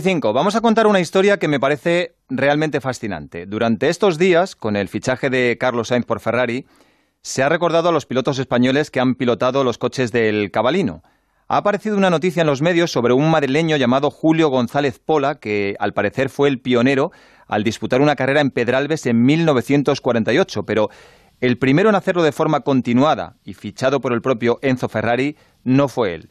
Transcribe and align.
Vamos 0.00 0.54
a 0.54 0.60
contar 0.60 0.86
una 0.86 1.00
historia 1.00 1.38
que 1.38 1.48
me 1.48 1.58
parece 1.58 2.14
realmente 2.28 2.80
fascinante. 2.80 3.46
Durante 3.46 3.88
estos 3.88 4.16
días, 4.16 4.54
con 4.54 4.76
el 4.76 4.86
fichaje 4.88 5.28
de 5.28 5.56
Carlos 5.58 5.88
Sainz 5.88 6.06
por 6.06 6.20
Ferrari, 6.20 6.66
se 7.20 7.42
ha 7.42 7.48
recordado 7.48 7.88
a 7.88 7.92
los 7.92 8.06
pilotos 8.06 8.38
españoles 8.38 8.92
que 8.92 9.00
han 9.00 9.16
pilotado 9.16 9.64
los 9.64 9.76
coches 9.76 10.12
del 10.12 10.52
Cabalino. 10.52 11.02
Ha 11.48 11.56
aparecido 11.56 11.96
una 11.96 12.10
noticia 12.10 12.42
en 12.42 12.46
los 12.46 12.62
medios 12.62 12.92
sobre 12.92 13.12
un 13.12 13.28
madrileño 13.28 13.76
llamado 13.76 14.12
Julio 14.12 14.50
González 14.50 15.00
Pola, 15.04 15.40
que 15.40 15.74
al 15.80 15.94
parecer 15.94 16.30
fue 16.30 16.48
el 16.48 16.60
pionero 16.60 17.10
al 17.48 17.64
disputar 17.64 18.00
una 18.00 18.14
carrera 18.14 18.40
en 18.40 18.52
Pedralbes 18.52 19.04
en 19.06 19.24
1948, 19.24 20.62
pero 20.62 20.90
el 21.40 21.58
primero 21.58 21.88
en 21.88 21.96
hacerlo 21.96 22.22
de 22.22 22.30
forma 22.30 22.60
continuada 22.60 23.34
y 23.44 23.54
fichado 23.54 24.00
por 24.00 24.12
el 24.12 24.22
propio 24.22 24.60
Enzo 24.62 24.88
Ferrari 24.88 25.36
no 25.64 25.88
fue 25.88 26.14
él. 26.14 26.30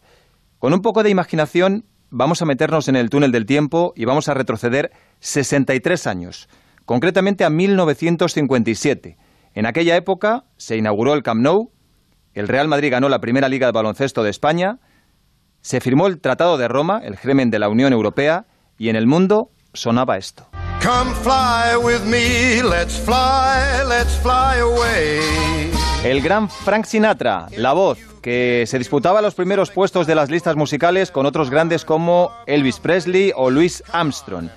Con 0.58 0.74
un 0.74 0.82
poco 0.82 1.04
de 1.04 1.10
imaginación 1.10 1.84
vamos 2.10 2.42
a 2.42 2.46
meternos 2.46 2.88
en 2.88 2.96
el 2.96 3.10
túnel 3.10 3.32
del 3.32 3.46
tiempo 3.46 3.94
y 3.96 4.06
vamos 4.06 4.30
a 4.30 4.34
retroceder 4.34 4.92
63 5.20 6.08
años, 6.08 6.50
concretamente 6.86 7.44
a 7.46 7.50
1957. 7.50 9.18
En 9.54 9.66
aquella 9.66 9.96
época 9.96 10.44
se 10.58 10.78
inauguró 10.78 11.14
el 11.14 11.24
Camp 11.24 11.42
Nou, 11.42 11.72
el 12.34 12.48
Real 12.48 12.68
Madrid 12.68 12.92
ganó 12.92 13.10
la 13.10 13.20
primera 13.20 13.50
liga 13.50 13.68
de 13.68 13.74
baloncesto 13.74 14.24
de 14.24 14.30
España, 14.30 14.80
se 15.62 15.82
firmó 15.82 16.08
el 16.08 16.22
Tratado 16.22 16.58
de 16.58 16.68
Roma, 16.68 17.00
el 17.04 17.18
germen 17.18 17.50
de 17.50 17.60
la 17.60 17.70
Unión 17.70 17.94
Europea, 17.94 18.46
y 18.78 18.90
en 18.90 18.96
el 18.96 19.08
mundo 19.08 19.50
sonaba 19.74 20.18
esto. 20.18 20.48
El 26.06 26.22
gran 26.22 26.50
Frank 26.50 26.86
Sinatra, 26.86 27.48
la 27.58 27.74
voz, 27.74 28.00
que 28.22 28.64
se 28.68 28.78
disputaba 28.78 29.22
los 29.22 29.36
primeros 29.36 29.70
puestos 29.70 30.08
de 30.08 30.16
las 30.16 30.30
listas 30.30 30.56
musicales 30.56 31.12
con 31.12 31.26
otros 31.26 31.50
grandes 31.50 31.84
como 31.84 32.32
Elvis 32.46 32.80
Presley 32.80 33.34
o 33.36 33.50
Louis 33.50 33.84
Armstrong. 33.92 34.48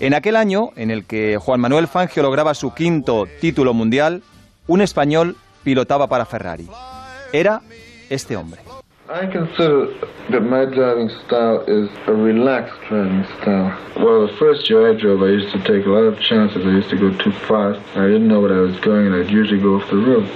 En 0.00 0.14
aquel 0.14 0.36
año, 0.36 0.70
en 0.76 0.90
el 0.90 1.04
que 1.04 1.36
Juan 1.36 1.60
Manuel 1.60 1.88
Fangio 1.88 2.22
lograba 2.22 2.54
su 2.54 2.72
quinto 2.72 3.26
título 3.42 3.74
mundial, 3.74 4.22
un 4.66 4.80
español 4.80 5.36
pilotaba 5.62 6.06
para 6.06 6.24
Ferrari. 6.24 6.70
Era 7.34 7.60
este 8.08 8.34
hombre. 8.34 8.62
I 9.12 9.26
consider 9.26 9.92
that 10.30 10.42
my 10.42 10.66
driving 10.66 11.08
style 11.26 11.64
is 11.66 11.90
a 12.06 12.14
relaxed 12.14 12.78
driving 12.88 13.24
style. 13.40 13.76
Well, 13.96 14.28
the 14.28 14.32
first 14.38 14.70
year 14.70 14.88
I 14.88 14.94
drove, 14.94 15.20
I 15.24 15.30
used 15.30 15.50
to 15.50 15.58
take 15.64 15.84
a 15.84 15.88
lot 15.90 16.06
of 16.06 16.20
chances. 16.20 16.64
I 16.64 16.70
used 16.70 16.90
to 16.90 16.96
go 16.96 17.10
too 17.18 17.32
fast. 17.32 17.80
I 17.96 18.06
didn't 18.06 18.28
know 18.28 18.40
what 18.40 18.52
I 18.52 18.60
was 18.60 18.78
going, 18.78 19.06
and 19.08 19.16
I'd 19.16 19.28
usually 19.28 19.60
go 19.60 19.80
off 19.80 19.90
the 19.90 19.96
road. 19.96 20.28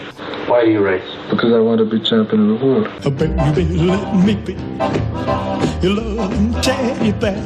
Why 0.49 0.65
do 0.65 0.73
you 0.73 0.85
race? 0.85 1.09
Because 1.31 1.53
I 1.53 1.61
want 1.61 1.79
to 1.79 1.85
be 1.85 2.01
champion 2.01 2.51
of 2.51 2.59
the 2.59 2.67
world. 2.67 2.89
Oh, 3.05 3.11
baby, 3.11 3.65
let 3.79 4.13
me 4.27 4.35
be 4.35 4.55
your 5.81 5.95
love 5.95 6.35
teddy 6.61 7.13
bear. 7.13 7.39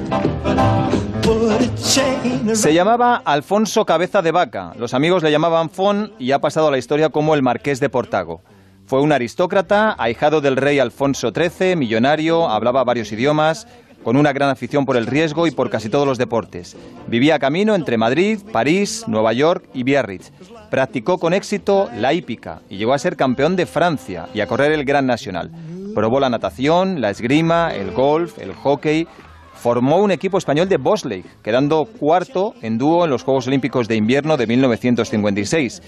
Se 2.55 2.73
llamaba 2.73 3.17
Alfonso 3.17 3.85
Cabeza 3.85 4.23
de 4.23 4.33
Vaca. 4.33 4.73
Los 4.79 4.95
amigos 4.95 5.23
le 5.23 5.31
llamaban 5.31 5.69
Fon 5.69 6.15
y 6.19 6.33
ha 6.33 6.39
pasado 6.39 6.69
a 6.69 6.71
la 6.71 6.79
historia 6.79 7.11
como 7.11 7.35
el 7.35 7.43
Marqués 7.43 7.81
de 7.81 7.91
Portago. 7.91 8.41
Fue 8.89 9.03
un 9.03 9.13
aristócrata, 9.13 9.95
ahijado 9.99 10.41
del 10.41 10.57
rey 10.57 10.79
Alfonso 10.79 11.31
XIII, 11.31 11.77
millonario, 11.77 12.49
hablaba 12.49 12.85
varios 12.85 13.13
idiomas, 13.13 13.67
con 14.03 14.17
una 14.17 14.33
gran 14.33 14.49
afición 14.49 14.87
por 14.87 14.97
el 14.97 15.07
riesgo 15.07 15.47
y 15.47 15.51
por 15.51 15.69
casi 15.69 15.91
todos 15.91 16.07
los 16.07 16.17
deportes. 16.17 16.75
Vivía 17.07 17.39
camino 17.39 17.75
entre 17.75 17.99
Madrid, 17.99 18.39
París, 18.51 19.05
Nueva 19.07 19.35
York 19.35 19.69
y 19.75 19.83
Biarritz. 19.83 20.33
Practicó 20.71 21.19
con 21.19 21.35
éxito 21.35 21.91
la 21.99 22.15
hípica 22.15 22.63
y 22.71 22.79
llegó 22.79 22.95
a 22.95 22.99
ser 22.99 23.17
campeón 23.17 23.57
de 23.57 23.67
Francia 23.67 24.27
y 24.33 24.41
a 24.41 24.47
correr 24.47 24.73
el 24.73 24.87
Gran 24.87 25.05
Nacional. 25.05 25.51
Probó 25.95 26.19
la 26.19 26.31
natación, 26.31 27.03
la 27.03 27.11
esgrima, 27.11 27.75
el 27.75 27.91
golf, 27.91 28.39
el 28.39 28.55
hockey. 28.55 29.07
Formó 29.53 29.99
un 29.99 30.13
equipo 30.13 30.39
español 30.39 30.71
de 30.71 30.79
bobsleigh, 30.79 31.25
quedando 31.43 31.85
cuarto 31.85 32.55
en 32.63 32.79
dúo 32.79 33.05
en 33.05 33.11
los 33.11 33.23
Juegos 33.23 33.49
Olímpicos 33.49 33.87
de 33.87 33.97
Invierno 33.97 34.39
de 34.39 34.47
1956. 34.47 35.83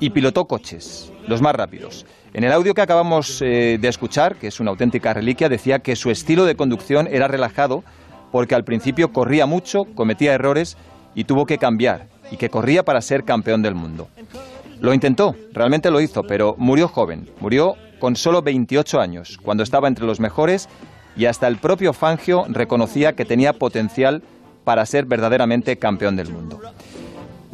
Y 0.00 0.10
pilotó 0.10 0.46
coches, 0.46 1.12
los 1.28 1.40
más 1.40 1.54
rápidos. 1.54 2.04
En 2.34 2.42
el 2.42 2.50
audio 2.50 2.74
que 2.74 2.82
acabamos 2.82 3.40
eh, 3.42 3.78
de 3.80 3.88
escuchar, 3.88 4.34
que 4.34 4.48
es 4.48 4.58
una 4.58 4.72
auténtica 4.72 5.14
reliquia, 5.14 5.48
decía 5.48 5.78
que 5.78 5.94
su 5.94 6.10
estilo 6.10 6.44
de 6.44 6.56
conducción 6.56 7.06
era 7.06 7.28
relajado 7.28 7.84
porque 8.32 8.56
al 8.56 8.64
principio 8.64 9.12
corría 9.12 9.46
mucho, 9.46 9.84
cometía 9.94 10.34
errores 10.34 10.76
y 11.14 11.24
tuvo 11.24 11.46
que 11.46 11.58
cambiar, 11.58 12.08
y 12.32 12.36
que 12.36 12.50
corría 12.50 12.84
para 12.84 13.00
ser 13.02 13.22
campeón 13.22 13.62
del 13.62 13.76
mundo. 13.76 14.08
Lo 14.80 14.92
intentó, 14.92 15.36
realmente 15.52 15.92
lo 15.92 16.00
hizo, 16.00 16.24
pero 16.24 16.56
murió 16.58 16.88
joven, 16.88 17.30
murió 17.38 17.76
con 18.00 18.16
solo 18.16 18.42
28 18.42 19.00
años, 19.00 19.38
cuando 19.40 19.62
estaba 19.62 19.86
entre 19.86 20.04
los 20.04 20.18
mejores 20.18 20.68
y 21.16 21.26
hasta 21.26 21.46
el 21.46 21.58
propio 21.58 21.92
Fangio 21.92 22.46
reconocía 22.48 23.12
que 23.12 23.24
tenía 23.24 23.52
potencial 23.52 24.24
para 24.64 24.84
ser 24.86 25.04
verdaderamente 25.04 25.78
campeón 25.78 26.16
del 26.16 26.32
mundo. 26.32 26.60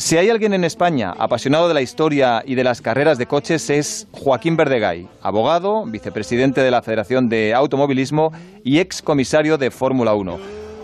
Si 0.01 0.17
hay 0.17 0.31
alguien 0.31 0.55
en 0.55 0.65
España 0.65 1.13
apasionado 1.19 1.69
de 1.69 1.75
la 1.75 1.83
historia 1.83 2.43
y 2.47 2.55
de 2.55 2.65
las 2.65 2.81
carreras 2.81 3.19
de 3.19 3.27
coches 3.27 3.69
es 3.69 4.09
Joaquín 4.13 4.57
Verdegay, 4.57 5.07
abogado, 5.23 5.85
vicepresidente 5.85 6.63
de 6.63 6.71
la 6.71 6.81
Federación 6.81 7.29
de 7.29 7.53
Automovilismo 7.53 8.33
y 8.65 8.79
ex 8.79 9.03
comisario 9.03 9.59
de 9.59 9.71
Fórmula 9.71 10.15
1. 10.15 10.39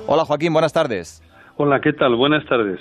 Hola 0.07 0.27
Joaquín, 0.27 0.53
buenas 0.53 0.75
tardes. 0.75 1.23
Hola, 1.57 1.81
¿qué 1.81 1.95
tal? 1.95 2.15
Buenas 2.15 2.45
tardes. 2.45 2.79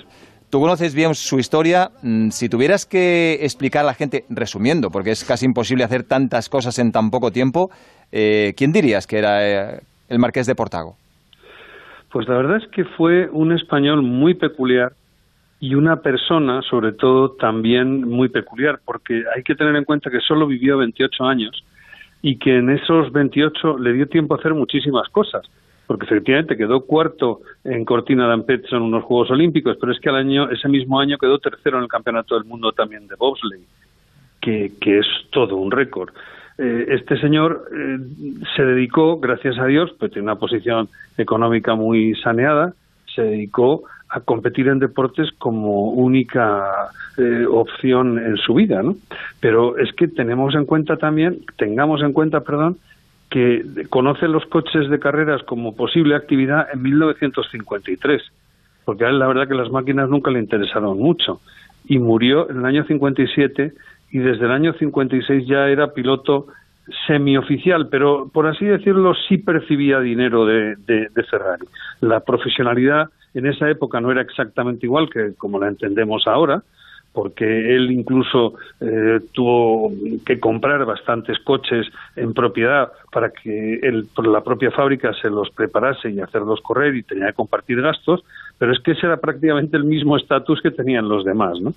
Tú 0.50 0.60
conoces 0.60 0.94
bien 0.94 1.14
su 1.14 1.38
historia. 1.38 1.90
Mm, 2.02 2.28
si 2.28 2.50
tuvieras 2.50 2.84
que 2.84 3.38
explicar 3.40 3.84
a 3.84 3.86
la 3.86 3.94
gente, 3.94 4.26
resumiendo, 4.28 4.90
porque 4.90 5.12
es 5.12 5.24
casi 5.24 5.46
imposible 5.46 5.84
hacer 5.84 6.02
tantas 6.02 6.50
cosas 6.50 6.78
en 6.78 6.92
tan 6.92 7.10
poco 7.10 7.30
tiempo, 7.30 7.70
eh, 8.12 8.52
¿quién 8.58 8.72
dirías 8.72 9.06
que 9.06 9.16
era 9.16 9.38
eh, 9.40 9.80
el 10.10 10.18
marqués 10.18 10.46
de 10.46 10.54
Portago? 10.54 10.96
Pues 12.12 12.28
la 12.28 12.36
verdad 12.36 12.58
es 12.58 12.68
que 12.72 12.84
fue 12.84 13.26
un 13.30 13.52
español 13.52 14.02
muy 14.02 14.34
peculiar 14.34 14.92
y 15.58 15.74
una 15.74 15.96
persona, 15.96 16.60
sobre 16.62 16.92
todo, 16.92 17.32
también 17.32 18.02
muy 18.02 18.28
peculiar, 18.28 18.80
porque 18.84 19.24
hay 19.34 19.42
que 19.42 19.54
tener 19.54 19.74
en 19.76 19.84
cuenta 19.84 20.10
que 20.10 20.20
solo 20.20 20.46
vivió 20.46 20.78
28 20.78 21.24
años 21.24 21.64
y 22.22 22.36
que 22.36 22.58
en 22.58 22.70
esos 22.70 23.12
28 23.12 23.78
le 23.78 23.92
dio 23.94 24.08
tiempo 24.08 24.34
a 24.34 24.38
hacer 24.38 24.52
muchísimas 24.52 25.08
cosas, 25.08 25.46
porque 25.86 26.04
efectivamente 26.04 26.56
quedó 26.56 26.80
cuarto 26.80 27.40
en 27.64 27.84
Cortina 27.84 28.26
d'Ampezzo 28.26 28.76
en 28.76 28.82
unos 28.82 29.04
Juegos 29.04 29.30
Olímpicos, 29.30 29.76
pero 29.80 29.92
es 29.92 30.00
que 30.00 30.10
al 30.10 30.16
año, 30.16 30.50
ese 30.50 30.68
mismo 30.68 31.00
año 31.00 31.16
quedó 31.16 31.38
tercero 31.38 31.78
en 31.78 31.84
el 31.84 31.88
Campeonato 31.88 32.34
del 32.34 32.44
Mundo 32.44 32.72
también 32.72 33.06
de 33.06 33.14
bobsleigh, 33.14 33.64
que, 34.40 34.72
que 34.80 34.98
es 34.98 35.06
todo 35.30 35.56
un 35.56 35.70
récord. 35.70 36.10
Eh, 36.58 36.86
este 36.88 37.18
señor 37.20 37.68
eh, 37.74 37.98
se 38.56 38.64
dedicó, 38.64 39.18
gracias 39.18 39.58
a 39.58 39.66
Dios, 39.66 39.94
pues 39.98 40.12
tiene 40.12 40.24
una 40.24 40.38
posición 40.38 40.88
económica 41.18 41.74
muy 41.74 42.14
saneada, 42.16 42.74
se 43.14 43.22
dedicó 43.22 43.84
a 44.08 44.20
competir 44.20 44.68
en 44.68 44.78
deportes 44.78 45.30
como 45.38 45.90
única 45.90 46.90
eh, 47.18 47.44
opción 47.50 48.18
en 48.18 48.36
su 48.36 48.54
vida, 48.54 48.82
¿no? 48.82 48.96
Pero 49.40 49.78
es 49.78 49.92
que 49.94 50.08
tenemos 50.08 50.54
en 50.54 50.64
cuenta 50.64 50.96
también, 50.96 51.38
tengamos 51.56 52.02
en 52.02 52.12
cuenta, 52.12 52.40
perdón, 52.40 52.78
que 53.30 53.64
conoce 53.90 54.28
los 54.28 54.46
coches 54.46 54.88
de 54.88 55.00
carreras 55.00 55.42
como 55.42 55.74
posible 55.74 56.14
actividad 56.14 56.68
en 56.72 56.82
1953, 56.82 58.22
porque 58.84 59.04
a 59.04 59.08
él 59.08 59.18
la 59.18 59.26
verdad 59.26 59.48
que 59.48 59.54
las 59.54 59.70
máquinas 59.70 60.08
nunca 60.08 60.30
le 60.30 60.38
interesaron 60.38 60.98
mucho 60.98 61.40
y 61.88 61.98
murió 61.98 62.48
en 62.48 62.58
el 62.58 62.64
año 62.64 62.84
57 62.84 63.72
y 64.12 64.18
desde 64.18 64.44
el 64.44 64.52
año 64.52 64.72
56 64.74 65.46
ya 65.46 65.68
era 65.68 65.92
piloto 65.92 66.46
semioficial, 67.08 67.88
pero 67.90 68.30
por 68.32 68.46
así 68.46 68.64
decirlo 68.64 69.14
sí 69.28 69.38
percibía 69.38 69.98
dinero 69.98 70.46
de, 70.46 70.76
de, 70.76 71.08
de 71.12 71.22
Ferrari. 71.24 71.66
La 72.00 72.20
profesionalidad 72.20 73.10
en 73.38 73.46
esa 73.46 73.68
época 73.68 74.00
no 74.00 74.10
era 74.10 74.22
exactamente 74.22 74.86
igual 74.86 75.10
que 75.10 75.34
como 75.34 75.58
la 75.58 75.68
entendemos 75.68 76.26
ahora, 76.26 76.62
porque 77.16 77.74
él 77.74 77.90
incluso 77.90 78.56
eh, 78.78 79.20
tuvo 79.32 79.90
que 80.26 80.38
comprar 80.38 80.84
bastantes 80.84 81.38
coches 81.38 81.86
en 82.14 82.34
propiedad 82.34 82.92
para 83.10 83.30
que 83.30 83.76
él, 83.82 84.06
la 84.22 84.42
propia 84.42 84.70
fábrica 84.70 85.14
se 85.14 85.30
los 85.30 85.48
preparase 85.48 86.10
y 86.10 86.20
hacerlos 86.20 86.60
correr 86.60 86.94
y 86.94 87.02
tenía 87.02 87.28
que 87.28 87.32
compartir 87.32 87.80
gastos, 87.80 88.22
pero 88.58 88.70
es 88.70 88.80
que 88.80 88.90
ese 88.92 89.06
era 89.06 89.16
prácticamente 89.16 89.78
el 89.78 89.84
mismo 89.84 90.18
estatus 90.18 90.60
que 90.60 90.70
tenían 90.70 91.08
los 91.08 91.24
demás, 91.24 91.58
¿no? 91.58 91.72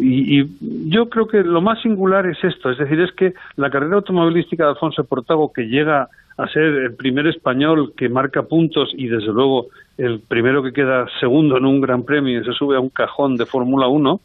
Y, 0.00 0.40
y, 0.40 0.50
yo 0.88 1.08
creo 1.08 1.28
que 1.28 1.44
lo 1.44 1.60
más 1.60 1.80
singular 1.80 2.26
es 2.26 2.42
esto, 2.42 2.68
es 2.68 2.78
decir, 2.78 2.98
es 3.00 3.12
que 3.12 3.34
la 3.54 3.70
carrera 3.70 3.94
automovilística 3.94 4.64
de 4.64 4.70
Alfonso 4.70 5.04
Portago, 5.04 5.52
que 5.52 5.68
llega 5.68 6.08
a 6.36 6.48
ser 6.48 6.64
el 6.64 6.94
primer 6.94 7.28
español 7.28 7.92
que 7.96 8.08
marca 8.08 8.42
puntos 8.42 8.90
y 8.96 9.06
desde 9.06 9.32
luego 9.32 9.68
el 9.98 10.20
primero 10.20 10.62
que 10.62 10.72
queda 10.72 11.06
segundo 11.20 11.56
en 11.56 11.64
un 11.64 11.80
gran 11.80 12.04
premio 12.04 12.40
y 12.40 12.44
se 12.44 12.52
sube 12.52 12.76
a 12.76 12.80
un 12.80 12.88
cajón 12.88 13.36
de 13.36 13.46
Fórmula 13.46 13.86
1, 13.88 14.20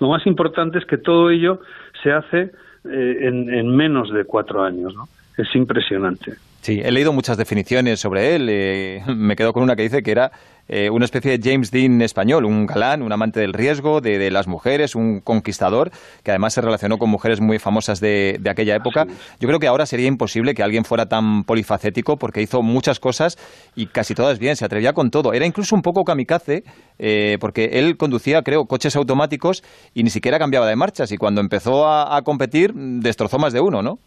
lo 0.00 0.08
más 0.08 0.26
importante 0.26 0.78
es 0.78 0.86
que 0.86 0.98
todo 0.98 1.30
ello 1.30 1.60
se 2.02 2.12
hace 2.12 2.52
eh, 2.84 3.18
en, 3.22 3.52
en, 3.52 3.74
menos 3.74 4.12
de 4.12 4.24
cuatro 4.24 4.62
años. 4.62 4.94
¿no? 4.94 5.08
Es 5.36 5.54
impresionante. 5.54 6.34
Sí, 6.64 6.80
he 6.82 6.90
leído 6.92 7.12
muchas 7.12 7.36
definiciones 7.36 8.00
sobre 8.00 8.34
él. 8.34 8.48
Eh, 8.50 9.02
me 9.14 9.36
quedo 9.36 9.52
con 9.52 9.62
una 9.62 9.76
que 9.76 9.82
dice 9.82 10.02
que 10.02 10.10
era 10.10 10.32
eh, 10.66 10.88
una 10.88 11.04
especie 11.04 11.36
de 11.36 11.50
James 11.50 11.70
Dean 11.70 12.00
español, 12.00 12.46
un 12.46 12.64
galán, 12.64 13.02
un 13.02 13.12
amante 13.12 13.38
del 13.38 13.52
riesgo, 13.52 14.00
de, 14.00 14.30
las 14.30 14.46
mujeres, 14.46 14.94
un 14.94 15.20
conquistador, 15.20 15.90
que 16.22 16.30
además 16.30 16.54
se 16.54 16.62
relacionó 16.62 16.96
con 16.96 17.10
mujeres 17.10 17.42
muy 17.42 17.58
famosas 17.58 18.00
de, 18.00 18.40
aquella 18.48 18.76
época. 18.76 19.06
Yo 19.40 19.46
creo 19.46 19.60
que 19.60 19.66
ahora 19.66 19.84
sería 19.84 20.06
imposible 20.06 20.54
que 20.54 20.62
alguien 20.62 20.86
fuera 20.86 21.04
tan 21.04 21.44
polifacético 21.44 22.16
porque 22.16 22.40
hizo 22.40 22.62
muchas 22.62 22.98
cosas 22.98 23.36
y 23.76 23.88
casi 23.88 24.14
todas 24.14 24.38
bien, 24.38 24.56
se 24.56 24.64
atrevía 24.64 24.94
con 24.94 25.10
todo. 25.10 25.34
Era 25.34 25.44
incluso 25.44 25.76
un 25.76 25.82
poco 25.82 26.02
kamikaze 26.02 26.64
eh, 26.98 27.36
porque 27.40 27.72
él 27.74 27.98
conducía, 27.98 28.40
creo, 28.40 28.64
coches 28.64 28.96
automáticos 28.96 29.62
y 29.92 30.02
ni 30.02 30.08
siquiera 30.08 30.38
cambiaba 30.38 30.66
de 30.66 30.76
marchas 30.76 31.12
y 31.12 31.18
cuando 31.18 31.42
empezó 31.42 31.86
a 31.86 32.22
competir 32.22 32.72
destrozó 32.72 33.38
más 33.38 33.52
de 33.52 33.60
uno, 33.60 33.82
¿no? 33.82 33.98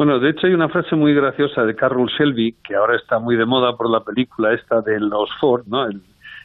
Bueno, 0.00 0.18
de 0.18 0.30
hecho 0.30 0.46
hay 0.46 0.54
una 0.54 0.70
frase 0.70 0.96
muy 0.96 1.12
graciosa 1.12 1.62
de 1.62 1.76
Carroll 1.76 2.08
Shelby, 2.08 2.54
que 2.64 2.74
ahora 2.74 2.96
está 2.96 3.18
muy 3.18 3.36
de 3.36 3.44
moda 3.44 3.76
por 3.76 3.90
la 3.90 4.00
película 4.00 4.54
esta 4.54 4.80
de 4.80 4.98
los 4.98 5.28
Ford, 5.38 5.66
¿no? 5.66 5.84
El, 5.84 6.00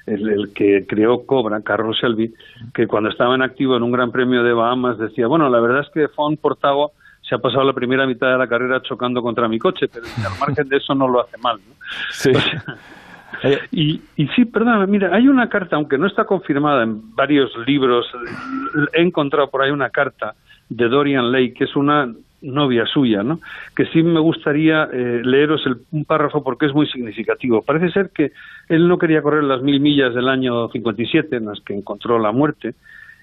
el, 0.07 0.51
que 0.53 0.85
creó 0.85 1.25
Cobra, 1.25 1.61
Carroll 1.61 1.95
Shelby, 1.95 2.33
que 2.73 2.85
cuando 2.85 3.09
estaba 3.11 3.33
en 3.33 3.41
activo 3.41 3.77
en 3.77 3.83
un 3.83 3.93
Gran 3.93 4.11
Premio 4.11 4.43
de 4.43 4.51
Bahamas 4.51 4.97
decía, 4.97 5.27
bueno, 5.27 5.47
la 5.47 5.61
verdad 5.61 5.83
es 5.83 5.89
que 5.93 6.09
Fon 6.09 6.35
Portago 6.35 6.91
se 7.21 7.33
ha 7.33 7.37
pasado 7.37 7.63
la 7.63 7.71
primera 7.71 8.05
mitad 8.05 8.29
de 8.29 8.37
la 8.37 8.49
carrera 8.49 8.81
chocando 8.81 9.21
contra 9.21 9.47
mi 9.47 9.57
coche, 9.57 9.87
pero 9.87 10.05
al 10.05 10.37
margen 10.37 10.67
de 10.67 10.75
eso 10.75 10.93
no 10.93 11.07
lo 11.07 11.21
hace 11.21 11.37
mal. 11.37 11.57
¿no? 11.65 11.75
Sí. 12.11 12.31
y, 13.71 14.01
y 14.17 14.27
sí, 14.35 14.43
perdón, 14.43 14.91
mira, 14.91 15.15
hay 15.15 15.29
una 15.29 15.47
carta, 15.47 15.77
aunque 15.77 15.97
no 15.97 16.07
está 16.07 16.25
confirmada 16.25 16.83
en 16.83 17.15
varios 17.15 17.55
libros, 17.65 18.05
he 18.91 19.01
encontrado 19.01 19.49
por 19.49 19.61
ahí 19.61 19.71
una 19.71 19.91
carta 19.91 20.35
de 20.67 20.89
Dorian 20.89 21.31
Lake, 21.31 21.53
que 21.53 21.63
es 21.63 21.75
una 21.77 22.11
novia 22.45 22.85
suya, 22.85 23.23
¿no? 23.23 23.39
Que 23.75 23.85
sí 23.87 24.03
me 24.03 24.19
gustaría 24.19 24.87
eh, 24.91 25.21
leeros 25.23 25.65
el, 25.65 25.77
un 25.91 26.05
párrafo 26.05 26.43
porque 26.43 26.67
es 26.67 26.73
muy 26.73 26.87
significativo. 26.87 27.61
Parece 27.61 27.91
ser 27.91 28.11
que 28.11 28.31
él 28.69 28.87
no 28.87 28.97
quería 28.97 29.21
correr 29.21 29.43
las 29.43 29.61
mil 29.61 29.79
millas 29.79 30.13
del 30.13 30.29
año 30.29 30.69
57 30.69 31.35
en 31.35 31.45
las 31.45 31.59
que 31.61 31.73
encontró 31.73 32.19
la 32.19 32.31
muerte 32.31 32.75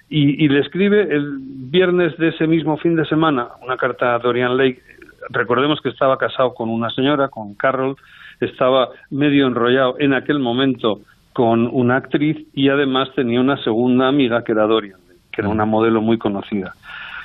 y, 0.09 0.47
le 0.47 0.59
escribe 0.59 1.01
el 1.01 1.37
viernes 1.39 2.15
de 2.17 2.27
ese 2.27 2.45
mismo 2.45 2.77
fin 2.77 2.95
de 2.95 3.05
semana 3.05 3.47
una 3.63 3.77
carta 3.77 4.13
a 4.13 4.19
Dorian 4.19 4.57
Lake. 4.57 4.81
Recordemos 5.29 5.81
que 5.81 5.89
estaba 5.89 6.17
casado 6.17 6.53
con 6.53 6.69
una 6.69 6.91
señora, 6.91 7.29
con 7.29 7.55
Carol, 7.55 7.95
estaba 8.39 8.89
medio 9.09 9.47
enrollado 9.47 9.95
en 9.97 10.13
aquel 10.13 10.37
momento 10.37 10.99
con 11.31 11.67
una 11.71 11.95
actriz 11.95 12.45
y 12.53 12.69
además 12.69 13.09
tenía 13.15 13.39
una 13.41 13.57
segunda 13.63 14.07
amiga 14.07 14.43
que 14.43 14.51
era 14.51 14.67
Dorian, 14.67 14.99
que 15.31 15.41
era 15.41 15.49
una 15.49 15.65
modelo 15.65 15.99
muy 16.01 16.19
conocida 16.19 16.73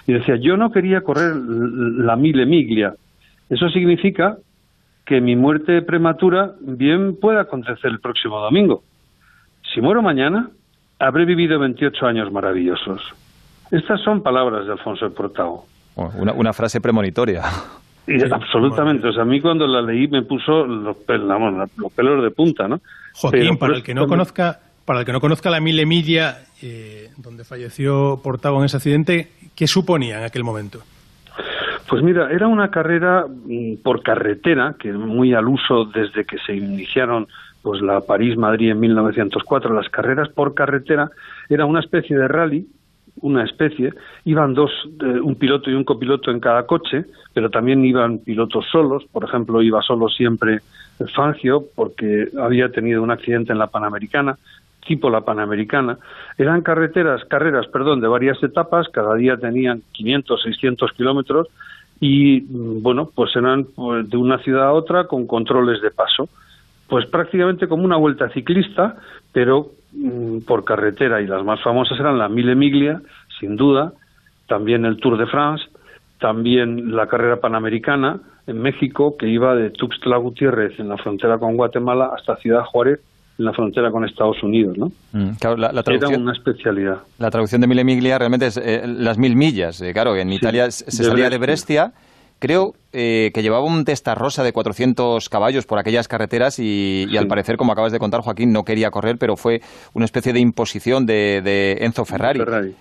y 0.09 0.15
decía, 0.15 0.37
yo 0.37 0.57
no 0.57 0.73
quería 0.73 1.03
correr 1.03 1.37
la 1.37 2.17
mile 2.17 2.47
miglia. 2.47 2.95
Eso 3.51 3.69
significa 3.69 4.39
que 5.05 5.21
mi 5.21 5.37
muerte 5.37 5.83
prematura 5.83 6.55
bien 6.63 7.17
puede 7.21 7.39
acontecer 7.39 7.91
el 7.91 8.01
próximo 8.01 8.41
domingo. 8.41 8.83
Si 9.75 9.83
muero 9.83 10.01
mañana, 10.01 10.49
habré 10.99 11.27
vivido 11.27 11.59
28 11.59 12.07
años 12.07 12.33
maravillosos. 12.33 13.03
Estas 13.71 14.01
son 14.01 14.23
palabras 14.23 14.65
de 14.65 14.73
Alfonso 14.73 15.13
Portao. 15.13 15.67
Una, 15.95 16.55
frase 16.55 16.81
premonitoria. 16.81 17.43
absolutamente. 18.33 19.09
O 19.09 19.13
sea, 19.13 19.25
a 19.25 19.27
mí 19.27 19.43
cuando 19.43 19.67
la 19.67 19.83
leí 19.83 20.09
me 20.09 20.23
puso 20.23 20.65
los, 20.65 20.97
pelos 20.97 22.23
de 22.23 22.31
punta, 22.31 22.67
¿no? 22.67 22.81
Joaquín, 23.13 23.59
para 23.59 23.75
el 23.75 23.83
que 23.83 23.93
no 23.93 24.07
conozca 24.07 24.61
para 24.89 25.01
el 25.01 25.05
que 25.05 25.13
no 25.13 25.21
conozca 25.21 25.51
la 25.51 25.61
Mille 25.61 25.85
Miglia, 25.85 26.47
eh, 26.63 27.11
donde 27.19 27.45
falleció 27.45 28.23
Portago 28.25 28.59
en 28.61 28.65
ese 28.65 28.79
accidente, 28.79 29.29
¿qué 29.59 29.67
suponía 29.67 30.19
en 30.19 30.25
aquel 30.25 30.45
momento? 30.45 30.79
Pues 31.89 32.01
mira, 32.01 32.31
era 32.31 32.47
una 32.47 32.71
carrera 32.71 33.27
mm, 33.27 33.79
por 33.83 34.03
carretera, 34.05 34.77
que 34.79 34.93
muy 34.93 35.35
al 35.35 35.49
uso 35.49 35.85
desde 35.87 36.25
que 36.25 36.39
se 36.47 36.55
iniciaron 36.55 37.27
pues 37.61 37.83
la 37.83 38.01
París-Madrid 38.01 38.71
en 38.71 38.79
1904. 38.79 39.75
Las 39.75 39.89
carreras 39.89 40.29
por 40.29 40.55
carretera 40.55 41.11
era 41.49 41.67
una 41.67 41.81
especie 41.81 42.17
de 42.17 42.29
rally, 42.29 42.69
una 43.21 43.43
especie. 43.43 43.93
Iban 44.25 44.55
dos, 44.55 44.71
un 45.01 45.35
piloto 45.35 45.71
y 45.71 45.75
un 45.75 45.83
copiloto 45.83 46.31
en 46.31 46.39
cada 46.39 46.65
coche, 46.65 47.07
pero 47.35 47.51
también 47.51 47.85
iban 47.85 48.19
pilotos 48.19 48.65
solos. 48.71 49.07
Por 49.11 49.25
ejemplo, 49.25 49.61
iba 49.61 49.83
solo 49.83 50.09
siempre 50.09 50.61
Fangio 51.17 51.65
porque 51.75 52.29
había 52.41 52.71
tenido 52.71 53.03
un 53.03 53.11
accidente 53.11 53.53
en 53.53 53.59
la 53.59 53.67
Panamericana 53.67 54.39
tipo 54.87 55.11
la 55.11 55.21
Panamericana, 55.21 55.99
eran 56.37 56.63
carreteras, 56.63 57.25
carreras, 57.27 57.67
perdón, 57.69 58.01
de 58.01 58.09
varias 58.09 58.43
etapas, 58.43 58.89
cada 58.89 59.15
día 59.15 59.37
tenían 59.37 59.83
500, 59.93 60.43
600 60.43 60.93
kilómetros 60.93 61.49
y, 62.01 62.41
mm, 62.41 62.83
bueno, 62.83 63.11
pues 63.15 63.35
eran 63.37 63.65
pues, 63.65 64.09
de 64.09 64.17
una 64.17 64.39
ciudad 64.39 64.69
a 64.69 64.73
otra 64.73 65.05
con 65.05 65.27
controles 65.27 65.83
de 65.83 65.91
paso. 65.91 66.29
Pues 66.89 67.07
prácticamente 67.07 67.69
como 67.69 67.85
una 67.85 67.97
vuelta 67.97 68.31
ciclista, 68.31 68.97
pero 69.33 69.73
mm, 69.93 70.39
por 70.47 70.65
carretera 70.65 71.21
y 71.21 71.27
las 71.27 71.45
más 71.45 71.61
famosas 71.63 71.99
eran 72.01 72.19
la 72.19 72.29
Mille 72.29 72.55
Miglia, 72.55 73.03
sin 73.39 73.57
duda, 73.57 73.93
también 74.47 74.85
el 74.87 74.97
Tour 74.97 75.19
de 75.19 75.27
France, 75.27 75.65
también 76.19 76.97
la 76.97 77.07
carrera 77.07 77.41
panamericana 77.41 78.21
en 78.47 78.63
México, 78.63 79.17
que 79.19 79.29
iba 79.29 79.55
de 79.55 79.71
Tuxtla 79.71 80.17
Gutiérrez 80.17 80.81
en 80.81 80.89
la 80.89 80.97
frontera 80.97 81.39
con 81.39 81.57
Guatemala 81.57 82.13
hasta 82.17 82.37
Ciudad 82.37 82.65
Juárez 82.65 83.01
en 83.39 83.45
la 83.45 83.53
frontera 83.53 83.91
con 83.91 84.05
Estados 84.05 84.43
Unidos, 84.43 84.77
¿no? 84.77 84.93
Mm, 85.13 85.31
la, 85.57 85.83
traducción, 85.83 86.13
Era 86.13 86.23
una 86.23 86.33
especialidad. 86.33 86.99
La 87.19 87.31
traducción 87.31 87.61
de 87.61 87.69
mille 87.69 87.85
miglia 87.85 88.19
realmente 88.19 88.47
es 88.47 88.57
eh, 88.57 88.83
las 88.85 89.17
mil 89.17 89.37
millas. 89.37 89.81
Eh, 89.81 89.93
claro, 89.93 90.17
en 90.17 90.33
Italia 90.33 90.71
se 90.71 90.91
salía 90.91 91.31
de 91.31 91.39
Brescia. 91.39 91.93
Creo 92.39 92.75
eh, 92.93 93.31
que 93.35 93.43
llevaba 93.43 93.65
un 93.65 93.85
rosa 94.15 94.45
de 94.45 94.53
400 94.53 95.29
caballos 95.29 95.67
por 95.67 95.79
aquellas 95.79 96.07
carreteras 96.07 96.59
y, 96.59 97.07
al 97.17 97.27
parecer, 97.27 97.57
como 97.57 97.73
acabas 97.73 97.93
de 97.93 97.99
contar, 97.99 98.21
Joaquín, 98.21 98.53
no 98.53 98.65
quería 98.65 98.91
correr, 98.91 99.19
pero 99.19 99.37
fue 99.37 99.61
una 99.93 100.05
especie 100.05 100.33
de 100.33 100.41
imposición 100.41 101.05
de, 101.05 101.79
Enzo 101.81 102.05
Ferrari. 102.05 102.41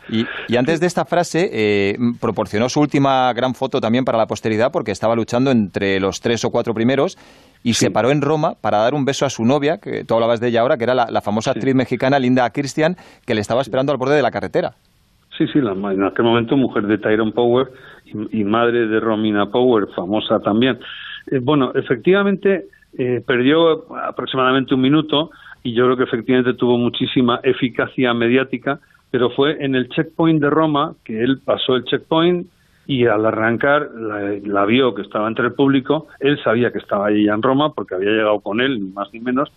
Y, 0.09 0.56
antes 0.56 0.80
de 0.80 0.88
esta 0.88 1.06
frase, 1.06 1.98
proporcionó 2.19 2.69
su 2.69 2.80
última 2.80 3.33
gran 3.33 3.56
foto 3.56 3.81
también 3.81 4.06
para 4.06 4.18
la 4.18 4.27
posteridad 4.27 4.71
porque 4.71 4.92
estaba 4.92 5.15
luchando 5.15 5.51
entre 5.51 6.00
los 6.00 6.21
tres 6.21 6.45
o 6.45 6.51
cuatro 6.51 6.74
primeros 6.74 7.18
y 7.63 7.74
se 7.74 7.92
paró 7.92 8.12
en 8.12 8.21
Roma 8.21 8.56
para 8.62 8.77
dar 8.77 8.94
un 8.94 9.06
beso 9.06 9.25
a 9.25 9.30
su 9.30 9.44
novia, 9.44 9.77
que 9.77 10.04
tú 10.04 10.13
hablabas 10.13 10.39
de 10.39 10.50
ella 10.50 10.62
ahora, 10.62 10.77
que 10.77 10.83
era 10.83 10.95
la, 10.95 11.21
famosa 11.21 11.51
actriz 11.51 11.75
mexicana 11.75 12.19
Linda 12.19 12.50
Christian, 12.51 12.95
que 13.25 13.33
le 13.33 13.42
estaba 13.42 13.62
esperando 13.62 13.92
al 13.92 13.98
borde 13.98 14.15
de 14.15 14.21
la 14.21 14.31
carretera. 14.31 14.75
Sí, 15.38 15.45
sí, 15.48 15.60
en 15.60 16.04
aquel 16.04 16.25
momento 16.25 16.57
mujer 16.57 16.88
de 16.88 16.98
Tyrone 16.98 17.31
Power 17.31 17.68
y, 18.31 18.44
madre 18.44 18.88
de 18.88 19.00
Romina 19.00 19.45
Power, 19.51 19.88
famosa 19.95 20.39
también. 20.39 20.80
Eh, 21.30 21.39
bueno, 21.39 21.72
efectivamente 21.75 22.66
eh, 22.98 23.22
perdió 23.25 23.94
aproximadamente 23.95 24.74
un 24.74 24.81
minuto 24.81 25.30
y 25.62 25.74
yo 25.74 25.86
creo 25.86 25.98
que 25.98 26.04
efectivamente 26.06 26.54
tuvo 26.56 26.78
muchísima 26.78 27.39
eficacia 27.44 28.13
mediática, 28.13 28.80
pero 29.12 29.30
fue 29.30 29.63
en 29.63 29.75
el 29.75 29.89
checkpoint 29.89 30.42
de 30.42 30.50
Roma 30.50 30.95
que 31.04 31.22
él 31.22 31.40
pasó 31.45 31.75
el 31.75 31.83
checkpoint, 31.83 32.48
y 32.88 33.06
al 33.06 33.25
arrancar 33.25 33.90
la, 33.94 34.66
vio 34.66 34.95
que 34.95 35.01
estaba 35.01 35.28
entre 35.28 35.48
el 35.48 35.54
público, 35.54 36.07
él 36.22 36.40
sabía 36.42 36.72
que 36.72 36.78
estaba 36.78 37.07
allí 37.07 37.28
en 37.28 37.42
Roma 37.42 37.74
porque 37.74 37.95
había 37.95 38.12
llegado 38.12 38.40
con 38.40 38.62
él, 38.62 38.80
ni 38.80 38.90
más 38.92 39.10
ni 39.13 39.19
menos, 39.19 39.51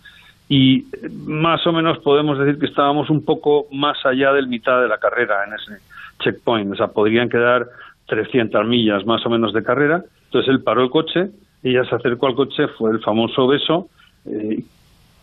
y 0.51 0.85
más 1.27 1.65
o 1.65 1.71
menos 1.71 1.99
podemos 1.99 2.37
decir 2.37 2.59
que 2.59 2.65
estábamos 2.65 3.09
un 3.09 3.23
poco 3.23 3.67
más 3.71 4.05
allá 4.05 4.33
del 4.33 4.49
mitad 4.49 4.81
de 4.81 4.89
la 4.89 4.97
carrera 4.97 5.45
en 5.47 5.53
ese 5.53 5.81
checkpoint, 6.19 6.73
o 6.73 6.75
sea, 6.75 6.87
podrían 6.87 7.29
quedar 7.29 7.67
300 8.07 8.67
millas 8.67 9.05
más 9.05 9.25
o 9.25 9.29
menos 9.29 9.53
de 9.53 9.63
carrera, 9.63 10.03
entonces 10.25 10.49
él 10.49 10.61
paró 10.61 10.83
el 10.83 10.89
coche, 10.89 11.29
ella 11.63 11.85
se 11.85 11.95
acercó 11.95 12.27
al 12.27 12.35
coche, 12.35 12.67
fue 12.77 12.91
el 12.91 12.99
famoso 12.99 13.47
beso 13.47 13.87
eh, 14.25 14.61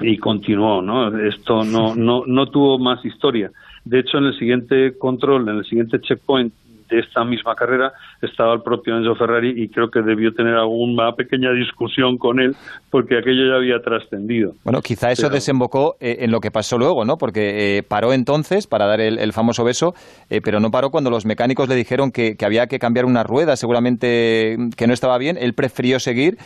y 0.00 0.16
continuó, 0.16 0.80
¿no? 0.80 1.14
Esto 1.18 1.62
no, 1.62 1.94
no, 1.94 2.24
no 2.26 2.46
tuvo 2.46 2.78
más 2.78 3.04
historia. 3.04 3.50
De 3.84 3.98
hecho, 3.98 4.16
en 4.16 4.24
el 4.24 4.38
siguiente 4.38 4.96
control, 4.96 5.46
en 5.46 5.58
el 5.58 5.64
siguiente 5.66 6.00
checkpoint 6.00 6.54
de 6.88 7.00
esta 7.00 7.24
misma 7.24 7.54
carrera 7.54 7.92
estaba 8.22 8.54
el 8.54 8.62
propio 8.62 8.96
Enzo 8.96 9.14
Ferrari 9.14 9.54
y 9.56 9.68
creo 9.68 9.90
que 9.90 10.02
debió 10.02 10.32
tener 10.32 10.54
alguna 10.54 11.12
pequeña 11.12 11.52
discusión 11.52 12.18
con 12.18 12.40
él 12.40 12.56
porque 12.90 13.18
aquello 13.18 13.46
ya 13.48 13.56
había 13.56 13.80
trascendido. 13.80 14.52
Bueno, 14.64 14.80
quizá 14.80 15.10
eso 15.10 15.28
desembocó 15.28 15.96
eh, 16.00 16.18
en 16.20 16.30
lo 16.30 16.40
que 16.40 16.50
pasó 16.50 16.78
luego, 16.78 17.04
¿no? 17.04 17.16
Porque 17.16 17.78
eh, 17.78 17.82
paró 17.82 18.12
entonces 18.12 18.66
para 18.66 18.86
dar 18.86 19.00
el, 19.00 19.32
famoso 19.32 19.64
beso, 19.64 19.94
eh, 20.30 20.40
pero 20.42 20.58
no 20.60 20.70
paró 20.70 20.90
cuando 20.90 21.10
los 21.10 21.26
mecánicos 21.26 21.68
le 21.68 21.74
dijeron 21.74 22.10
que, 22.10 22.36
había 22.44 22.66
que 22.66 22.78
cambiar 22.78 23.04
una 23.04 23.24
rueda, 23.24 23.56
seguramente 23.56 24.56
que 24.76 24.86
no 24.86 24.94
estaba 24.94 25.18
bien, 25.18 25.36
él 25.38 25.52
prefirió 25.52 26.00
seguir 26.00 26.38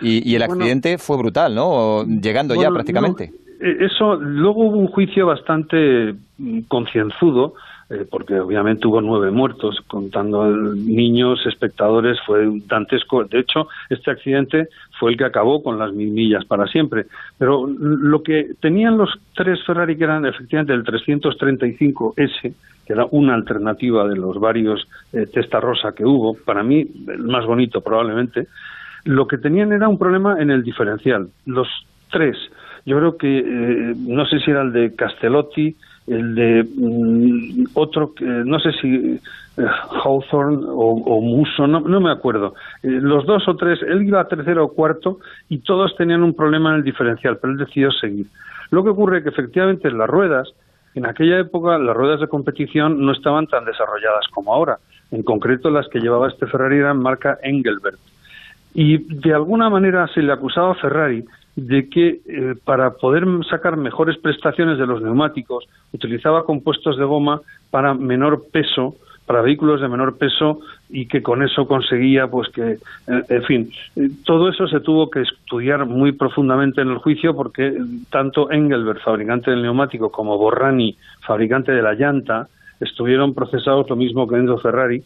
y, 0.00 0.34
el 0.34 0.42
accidente 0.42 0.98
fue 0.98 1.16
brutal, 1.16 1.54
¿no? 1.54 2.04
Llegando 2.04 2.54
ya 2.56 2.68
prácticamente. 2.70 3.30
eso, 3.60 4.16
luego 4.16 4.64
hubo 4.64 4.78
un 4.78 4.88
juicio 4.88 5.26
bastante 5.26 6.14
mm, 6.38 6.62
concienzudo 6.66 7.54
eh, 7.90 8.06
porque 8.10 8.40
obviamente 8.40 8.86
hubo 8.86 9.00
nueve 9.00 9.30
muertos, 9.30 9.78
contando 9.86 10.50
niños, 10.50 11.44
espectadores, 11.46 12.18
fue 12.26 12.48
dantesco. 12.66 13.24
De 13.24 13.40
hecho, 13.40 13.68
este 13.90 14.10
accidente 14.10 14.68
fue 14.98 15.12
el 15.12 15.18
que 15.18 15.24
acabó 15.24 15.62
con 15.62 15.78
las 15.78 15.92
mil 15.92 16.10
millas 16.10 16.44
para 16.44 16.66
siempre. 16.66 17.06
Pero 17.38 17.66
lo 17.66 18.22
que 18.22 18.54
tenían 18.60 18.96
los 18.96 19.10
tres 19.34 19.62
Ferrari, 19.64 19.96
que 19.96 20.04
eran 20.04 20.24
efectivamente 20.24 20.72
el 20.72 20.84
335S, 20.84 22.54
que 22.86 22.92
era 22.92 23.06
una 23.10 23.34
alternativa 23.34 24.06
de 24.06 24.16
los 24.16 24.38
varios 24.38 24.86
eh, 25.12 25.26
Testa 25.32 25.60
Rosa 25.60 25.92
que 25.92 26.04
hubo, 26.04 26.34
para 26.34 26.62
mí 26.62 26.86
el 27.08 27.24
más 27.24 27.46
bonito 27.46 27.80
probablemente, 27.80 28.46
Lo 29.04 29.26
que 29.26 29.36
tenían 29.36 29.72
era 29.72 29.88
un 29.88 29.98
problema 29.98 30.40
en 30.40 30.50
el 30.50 30.62
diferencial. 30.62 31.28
Los 31.44 31.68
tres, 32.10 32.36
yo 32.86 32.96
creo 32.96 33.16
que, 33.18 33.38
eh, 33.38 33.94
no 33.96 34.24
sé 34.24 34.38
si 34.40 34.50
era 34.50 34.62
el 34.62 34.72
de 34.72 34.94
Castellotti, 34.94 35.76
el 36.06 36.34
de 36.34 36.64
mm, 36.64 37.64
otro, 37.74 38.14
no 38.20 38.58
sé 38.58 38.72
si 38.80 39.20
eh, 39.56 39.62
Hawthorne 40.04 40.64
o, 40.66 41.20
Muso, 41.20 41.66
no, 41.66 41.80
no, 41.80 42.00
me 42.00 42.10
acuerdo. 42.10 42.54
Eh, 42.82 42.88
los 42.88 43.24
dos 43.24 43.46
o 43.46 43.54
tres, 43.56 43.80
él 43.82 44.02
iba 44.02 44.20
a 44.20 44.26
tercero 44.28 44.64
o 44.64 44.72
cuarto 44.72 45.20
y 45.48 45.58
todos 45.58 45.94
tenían 45.96 46.22
un 46.22 46.34
problema 46.34 46.70
en 46.70 46.76
el 46.76 46.82
diferencial, 46.82 47.38
pero 47.38 47.52
él 47.52 47.58
decidió 47.58 47.92
seguir. 47.92 48.26
Lo 48.70 48.82
que 48.82 48.90
ocurre 48.90 49.18
es 49.18 49.24
que 49.24 49.30
efectivamente 49.30 49.90
las 49.92 50.08
ruedas, 50.08 50.52
en 50.94 51.06
aquella 51.06 51.38
época 51.38 51.78
las 51.78 51.96
ruedas 51.96 52.20
de 52.20 52.26
competición 52.26 53.04
no 53.04 53.12
estaban 53.12 53.46
tan 53.46 53.64
desarrolladas 53.64 54.26
como 54.32 54.52
ahora. 54.52 54.78
En 55.12 55.22
concreto 55.22 55.70
las 55.70 55.86
que 55.88 56.00
llevaba 56.00 56.28
este 56.28 56.46
Ferrari 56.46 56.78
eran 56.78 56.98
marca 57.00 57.38
Engelbert. 57.42 57.98
Y 58.74 58.98
de 58.98 59.32
alguna 59.32 59.70
manera 59.70 60.08
se 60.08 60.20
le 60.20 60.32
acusaba 60.32 60.72
a 60.72 60.74
Ferrari 60.74 61.24
de 61.56 61.88
que 61.88 62.20
eh, 62.26 62.54
para 62.64 62.94
poder 62.94 63.24
sacar 63.48 63.76
mejores 63.76 64.18
prestaciones 64.18 64.78
de 64.78 64.86
los 64.86 65.02
neumáticos 65.02 65.64
utilizaba 65.92 66.44
compuestos 66.44 66.96
de 66.96 67.04
goma 67.04 67.40
para 67.70 67.94
menor 67.94 68.44
peso, 68.50 68.96
para 69.26 69.40
vehículos 69.40 69.80
de 69.80 69.88
menor 69.88 70.18
peso 70.18 70.60
y 70.90 71.06
que 71.06 71.22
con 71.22 71.42
eso 71.42 71.66
conseguía 71.66 72.26
pues 72.26 72.48
que 72.50 72.72
eh, 72.72 73.22
en 73.28 73.42
fin 73.44 73.70
todo 74.24 74.48
eso 74.48 74.68
se 74.68 74.80
tuvo 74.80 75.08
que 75.08 75.22
estudiar 75.22 75.86
muy 75.86 76.12
profundamente 76.12 76.82
en 76.82 76.88
el 76.88 76.98
juicio 76.98 77.34
porque 77.34 77.74
tanto 78.10 78.50
Engelbert 78.50 79.02
fabricante 79.02 79.50
del 79.50 79.62
neumático 79.62 80.10
como 80.10 80.36
Borrani 80.36 80.96
fabricante 81.26 81.72
de 81.72 81.82
la 81.82 81.94
llanta 81.94 82.48
estuvieron 82.80 83.32
procesados 83.32 83.88
lo 83.88 83.96
mismo 83.96 84.28
que 84.28 84.36
Enzo 84.36 84.58
Ferrari 84.58 85.02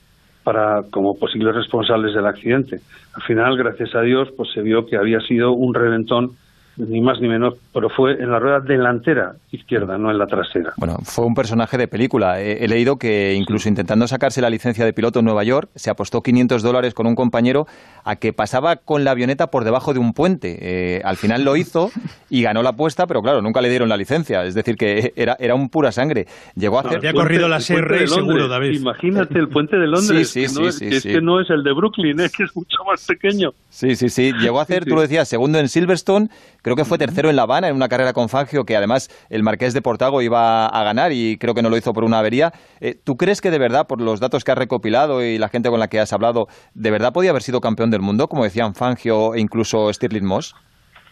para 0.48 0.82
como 0.90 1.18
posibles 1.18 1.54
responsables 1.54 2.14
del 2.14 2.24
accidente. 2.24 2.80
Al 3.12 3.22
final, 3.24 3.54
gracias 3.58 3.94
a 3.94 4.00
Dios, 4.00 4.30
pues 4.34 4.48
se 4.54 4.62
vio 4.62 4.86
que 4.86 4.96
había 4.96 5.20
sido 5.20 5.52
un 5.52 5.74
reventón 5.74 6.38
ni 6.78 7.00
más 7.00 7.20
ni 7.20 7.28
menos, 7.28 7.54
pero 7.72 7.88
fue 7.90 8.12
en 8.12 8.30
la 8.30 8.38
rueda 8.38 8.60
delantera 8.60 9.34
izquierda, 9.50 9.98
no 9.98 10.10
en 10.10 10.18
la 10.18 10.26
trasera. 10.26 10.72
Bueno, 10.76 10.98
fue 11.02 11.24
un 11.24 11.34
personaje 11.34 11.76
de 11.76 11.88
película. 11.88 12.40
He, 12.40 12.68
leído 12.68 12.96
que 12.96 13.34
incluso 13.34 13.68
intentando 13.68 14.06
sacarse 14.06 14.40
la 14.40 14.50
licencia 14.50 14.84
de 14.84 14.92
piloto 14.92 15.18
en 15.18 15.24
Nueva 15.24 15.42
York, 15.42 15.70
se 15.74 15.90
apostó 15.90 16.22
500 16.22 16.62
dólares 16.62 16.94
con 16.94 17.06
un 17.06 17.14
compañero 17.14 17.66
a 18.04 18.16
que 18.16 18.32
pasaba 18.32 18.76
con 18.76 19.04
la 19.04 19.10
avioneta 19.10 19.48
por 19.48 19.64
debajo 19.64 19.92
de 19.92 19.98
un 19.98 20.12
puente. 20.12 20.58
Eh, 20.60 21.02
al 21.04 21.16
final 21.16 21.44
lo 21.44 21.56
hizo 21.56 21.90
y 22.30 22.42
ganó 22.42 22.62
la 22.62 22.70
apuesta, 22.70 23.06
pero 23.06 23.22
claro, 23.22 23.42
nunca 23.42 23.60
le 23.60 23.70
dieron 23.70 23.88
la 23.88 23.96
licencia. 23.96 24.44
Es 24.44 24.54
decir, 24.54 24.76
que 24.76 25.12
era, 25.16 25.36
era 25.40 25.54
un 25.54 25.68
pura 25.68 25.90
sangre. 25.90 26.26
Llegó 26.54 26.78
a 26.78 26.82
hacer... 26.82 26.98
Había 26.98 27.12
corrido 27.12 27.48
la 27.48 27.56
SR 27.56 28.06
seguro, 28.06 28.48
David. 28.48 28.78
Imagínate 28.78 29.38
el 29.38 29.48
puente 29.48 29.76
de 29.76 29.86
Londres, 29.86 30.30
sí, 30.30 30.46
sí, 30.48 30.60
que, 30.60 30.96
es, 30.96 31.02
que, 31.02 31.20
no 31.20 31.40
es 31.40 31.50
el 31.50 31.62
de 31.62 31.72
Brooklyn, 31.72 32.20
es 32.20 32.32
que 32.36 32.44
es 32.44 32.54
mucho 32.54 32.84
más 32.86 33.04
pequeño. 33.06 33.50
Sí, 33.68 33.96
sí, 33.96 34.08
sí. 34.08 34.32
Llegó 34.32 34.60
a 34.60 34.62
hacer, 34.62 34.84
tú 34.84 34.94
lo 34.94 35.02
decías, 35.02 35.28
segundo 35.28 35.58
en 35.58 35.68
Silverstone, 35.68 36.28
creo 36.68 36.76
que 36.76 36.84
fue 36.84 36.98
tercero 36.98 37.30
en 37.30 37.36
La 37.36 37.44
Habana 37.44 37.68
en 37.68 37.74
una 37.74 37.88
carrera 37.88 38.12
con 38.12 38.28
Fangio 38.28 38.66
que 38.66 38.76
además 38.76 39.08
el 39.30 39.42
Marqués 39.42 39.72
de 39.72 39.80
Portago 39.80 40.20
iba 40.20 40.66
a 40.66 40.84
ganar 40.84 41.12
y 41.12 41.38
creo 41.38 41.54
que 41.54 41.62
no 41.62 41.70
lo 41.70 41.78
hizo 41.78 41.94
por 41.94 42.04
una 42.04 42.18
avería. 42.18 42.52
Eh, 42.82 42.94
¿Tú 43.02 43.16
crees 43.16 43.40
que 43.40 43.50
de 43.50 43.58
verdad, 43.58 43.86
por 43.86 44.02
los 44.02 44.20
datos 44.20 44.44
que 44.44 44.52
has 44.52 44.58
recopilado 44.58 45.24
y 45.24 45.38
la 45.38 45.48
gente 45.48 45.70
con 45.70 45.80
la 45.80 45.88
que 45.88 45.98
has 45.98 46.12
hablado, 46.12 46.46
de 46.74 46.90
verdad 46.90 47.14
podía 47.14 47.30
haber 47.30 47.40
sido 47.40 47.62
campeón 47.62 47.90
del 47.90 48.02
mundo, 48.02 48.28
como 48.28 48.44
decían 48.44 48.74
Fangio 48.74 49.34
e 49.34 49.40
incluso 49.40 49.90
Stirling 49.90 50.26
Moss? 50.26 50.54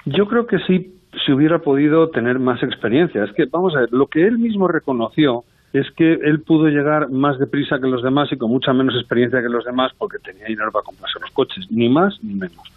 Yo 0.04 0.26
creo 0.28 0.46
que 0.46 0.58
sí, 0.66 0.94
si 1.25 1.32
hubiera 1.32 1.60
podido 1.60 2.10
tener 2.10 2.38
más 2.38 2.62
experiencia. 2.62 3.25
Es 3.25 3.32
que, 3.32 3.46
vamos 3.46 3.75
a 3.76 3.80
ver, 3.80 3.92
lo 3.92 4.08
que 4.08 4.26
él 4.26 4.38
mismo 4.38 4.68
reconoció 4.68 5.44
es 5.72 5.90
que 5.96 6.12
él 6.12 6.42
pudo 6.42 6.68
llegar 6.68 7.08
más 7.08 7.38
deprisa 7.38 7.78
que 7.80 7.86
los 7.86 8.02
demás 8.02 8.30
y 8.30 8.36
con 8.36 8.50
mucha 8.50 8.75
menos 8.75 8.94
experiencia 8.94 9.40
que 9.40 9.48
los 9.48 9.64
demás 9.64 9.92
porque 9.96 10.18
tenía 10.18 10.46
dinero 10.46 10.70
para 10.70 10.84
comprarse 10.84 11.18
los 11.18 11.30
coches, 11.30 11.66
ni 11.70 11.88
más 11.88 12.18
ni 12.22 12.34
menos. 12.34 12.75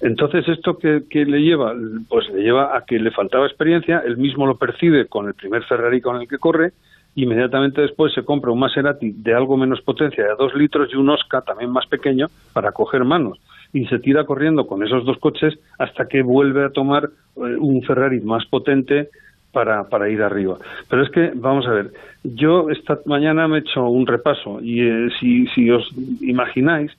Entonces, 0.00 0.48
¿esto 0.48 0.78
que, 0.78 1.02
le 1.10 1.42
lleva? 1.42 1.74
Pues 2.08 2.28
le 2.30 2.42
lleva 2.42 2.76
a 2.76 2.84
que 2.84 2.98
le 2.98 3.10
faltaba 3.10 3.46
experiencia, 3.46 4.02
él 4.06 4.16
mismo 4.16 4.46
lo 4.46 4.56
percibe 4.56 5.06
con 5.06 5.26
el 5.26 5.34
primer 5.34 5.64
Ferrari 5.64 6.00
con 6.00 6.20
el 6.20 6.28
que 6.28 6.38
corre, 6.38 6.72
inmediatamente 7.16 7.80
después 7.80 8.12
se 8.14 8.24
compra 8.24 8.52
un 8.52 8.60
Maserati 8.60 9.10
de 9.10 9.34
algo 9.34 9.56
menos 9.56 9.80
potencia, 9.82 10.24
de 10.24 10.34
dos 10.38 10.54
litros, 10.54 10.88
y 10.92 10.96
un 10.96 11.10
Oscar 11.10 11.42
también 11.42 11.70
más 11.70 11.86
pequeño, 11.86 12.28
para 12.52 12.70
coger 12.70 13.04
manos. 13.04 13.40
Y 13.72 13.86
se 13.86 13.98
tira 13.98 14.24
corriendo 14.24 14.66
con 14.66 14.84
esos 14.84 15.04
dos 15.04 15.18
coches 15.18 15.58
hasta 15.78 16.06
que 16.06 16.22
vuelve 16.22 16.64
a 16.64 16.70
tomar 16.70 17.10
eh, 17.36 17.40
un 17.58 17.82
Ferrari 17.82 18.20
más 18.20 18.46
potente 18.46 19.08
para, 19.52 19.88
para 19.88 20.08
ir 20.08 20.22
arriba. 20.22 20.58
Pero 20.88 21.02
es 21.02 21.10
que, 21.10 21.32
vamos 21.34 21.66
a 21.66 21.72
ver, 21.72 21.90
yo 22.22 22.70
esta 22.70 23.00
mañana 23.06 23.48
me 23.48 23.58
he 23.58 23.60
hecho 23.60 23.88
un 23.88 24.06
repaso 24.06 24.60
y 24.62 24.82
eh, 24.82 25.08
si, 25.18 25.46
si 25.48 25.70
os 25.70 25.88
imagináis, 26.20 26.92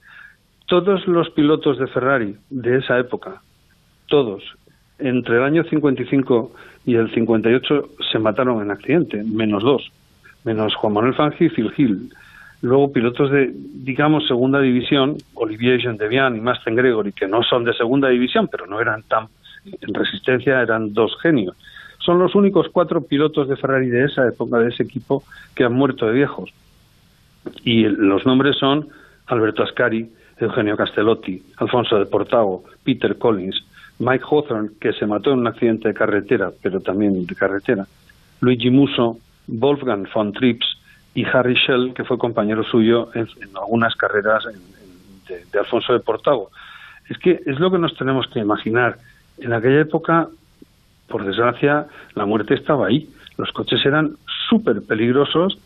todos 0.70 1.08
los 1.08 1.30
pilotos 1.32 1.80
de 1.80 1.88
Ferrari 1.88 2.36
de 2.50 2.78
esa 2.78 2.98
época, 3.00 3.42
todos, 4.06 4.44
entre 5.00 5.38
el 5.38 5.44
año 5.44 5.64
55 5.64 6.52
y 6.86 6.96
el 6.96 7.12
58 7.12 7.90
se 8.12 8.20
mataron 8.20 8.62
en 8.62 8.70
accidente, 8.70 9.24
menos 9.24 9.64
dos, 9.64 9.92
menos 10.46 10.76
Juan 10.76 10.94
Manuel 10.94 11.16
Fangio 11.16 11.48
y 11.48 11.50
Phil 11.50 11.74
Hill. 11.76 12.14
Luego 12.62 12.94
pilotos 12.94 13.32
de, 13.32 13.52
digamos, 13.52 14.28
segunda 14.28 14.60
división, 14.62 15.18
Olivier 15.34 15.82
Devian 15.98 16.36
y 16.36 16.42
Masten 16.42 16.76
Gregory, 16.76 17.14
que 17.14 17.28
no 17.28 17.42
son 17.42 17.64
de 17.64 17.74
segunda 17.74 18.10
división, 18.10 18.48
pero 18.48 18.68
no 18.68 18.80
eran 18.80 19.02
tan 19.04 19.28
en 19.66 19.94
resistencia, 19.94 20.62
eran 20.62 20.94
dos 20.94 21.18
genios. 21.22 21.56
Son 21.98 22.20
los 22.20 22.36
únicos 22.36 22.68
cuatro 22.72 23.02
pilotos 23.02 23.48
de 23.50 23.58
Ferrari 23.58 23.88
de 23.88 24.06
esa 24.06 24.28
época, 24.28 24.60
de 24.60 24.70
ese 24.70 24.84
equipo, 24.84 25.24
que 25.56 25.64
han 25.64 25.74
muerto 25.74 26.06
de 26.06 26.14
viejos. 26.14 26.52
Y 27.64 27.84
los 27.84 28.26
nombres 28.26 28.58
son 28.58 28.90
Alberto 29.28 29.64
Ascari, 29.64 30.10
Eugenio 30.39 30.77
Castellotti, 30.77 31.41
Alfonso 31.58 31.98
de 31.98 32.05
Portago, 32.05 32.63
Peter 32.84 33.17
Collins, 33.17 33.63
Mike 34.00 34.24
Hawthorne, 34.29 34.69
que 34.79 34.93
se 34.93 35.05
mató 35.05 35.31
en 35.31 35.39
un 35.39 35.48
accidente 35.48 35.89
de 35.89 35.93
carretera, 35.93 36.51
pero 36.62 36.79
también 36.79 37.25
de 37.25 37.36
carretera, 37.36 37.86
Luigi 38.39 38.69
Musso, 38.69 39.17
Wolfgang 39.48 40.08
von 40.13 40.31
Trips 40.31 40.77
y 41.13 41.25
Harry 41.25 41.55
Schell, 41.55 41.93
que 41.93 42.05
fue 42.05 42.17
compañero 42.17 42.63
suyo 42.63 43.10
en, 43.13 43.27
algunas 43.55 43.96
carreras 43.96 44.46
de, 45.27 45.60
Alfonso 45.60 45.93
de 45.93 46.00
Portago. 46.00 46.50
Es 47.10 47.17
que 47.17 47.41
es 47.46 47.60
lo 47.60 47.72
que 47.72 47.77
nos 47.77 47.96
tenemos 47.98 48.27
que 48.27 48.39
imaginar. 48.39 48.98
En 49.39 49.51
aquella 49.51 49.81
época, 49.81 50.27
por 51.08 51.25
desgracia, 51.25 51.88
la 52.15 52.25
muerte 52.25 52.53
estaba 52.53 52.88
ahí. 52.88 53.10
Los 53.38 53.51
coches 53.51 53.86
eran 53.86 54.15
súper 54.50 54.81
peligrosos 54.84 55.58